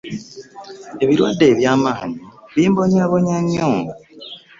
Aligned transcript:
Ebirwadde 1.03 1.45
ebyamanyi 1.51 2.17
bimbonyambonya 2.55 3.37
nnyo. 3.41 3.67